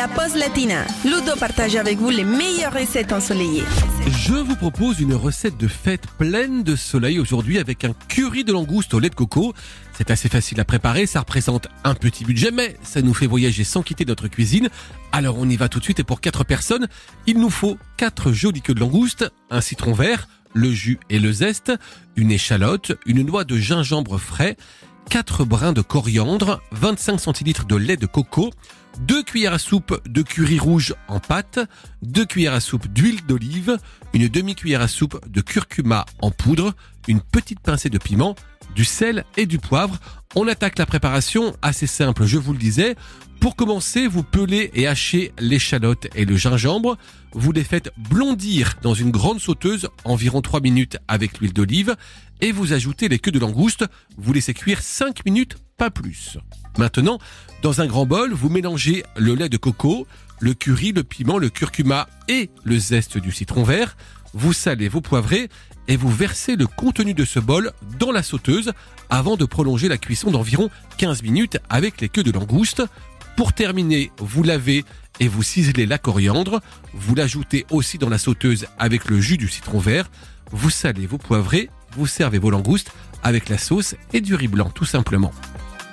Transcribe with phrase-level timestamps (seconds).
[0.00, 0.86] La pause latina.
[1.04, 3.64] Ludo partage avec vous les meilleures recettes ensoleillées.
[4.06, 8.50] Je vous propose une recette de fête pleine de soleil aujourd'hui avec un curry de
[8.50, 9.52] langouste au lait de coco.
[9.92, 13.62] C'est assez facile à préparer, ça représente un petit budget, mais ça nous fait voyager
[13.62, 14.70] sans quitter notre cuisine.
[15.12, 16.88] Alors on y va tout de suite et pour 4 personnes,
[17.26, 21.30] il nous faut 4 jolies queues de langouste, un citron vert, le jus et le
[21.30, 21.74] zeste,
[22.16, 24.56] une échalote, une noix de gingembre frais,
[25.08, 28.50] 4 brins de coriandre, 25 centilitres de lait de coco,
[29.00, 31.58] 2 cuillères à soupe de curry rouge en pâte,
[32.02, 33.78] 2 cuillères à soupe d'huile d'olive,
[34.12, 36.74] une demi-cuillère à soupe de curcuma en poudre,
[37.08, 38.34] une petite pincée de piment,
[38.74, 39.98] du sel et du poivre.
[40.36, 42.96] On attaque la préparation assez simple, je vous le disais.
[43.40, 46.98] Pour commencer, vous pelez et hachez l'échalote et le gingembre.
[47.32, 51.96] Vous les faites blondir dans une grande sauteuse environ 3 minutes avec l'huile d'olive
[52.42, 53.86] et vous ajoutez les queues de langouste.
[54.18, 56.36] Vous laissez cuire 5 minutes, pas plus.
[56.78, 57.18] Maintenant,
[57.62, 60.06] dans un grand bol, vous mélangez le lait de coco,
[60.40, 63.96] le curry, le piment, le curcuma et le zeste du citron vert.
[64.32, 65.48] Vous salez, vous poivrez
[65.86, 68.72] et vous versez le contenu de ce bol dans la sauteuse
[69.10, 72.82] avant de prolonger la cuisson d'environ 15 minutes avec les queues de langouste.
[73.36, 74.84] Pour terminer, vous lavez
[75.18, 76.60] et vous ciselez la coriandre.
[76.94, 80.10] Vous l'ajoutez aussi dans la sauteuse avec le jus du citron vert.
[80.52, 84.70] Vous salez, vous poivrez, vous servez vos langoustes avec la sauce et du riz blanc
[84.70, 85.32] tout simplement.